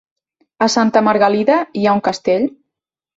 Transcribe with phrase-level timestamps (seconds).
[0.65, 2.47] A Santa Margalida hi ha un castell?